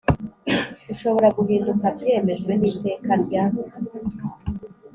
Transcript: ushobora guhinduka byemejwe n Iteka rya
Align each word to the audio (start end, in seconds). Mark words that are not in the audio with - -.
ushobora 0.93 1.27
guhinduka 1.37 1.85
byemejwe 1.95 2.51
n 2.59 2.61
Iteka 2.71 3.11
rya 3.23 3.43